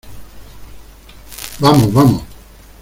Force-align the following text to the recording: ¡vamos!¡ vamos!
¡vamos!¡ 1.59 1.91
vamos! 1.93 2.23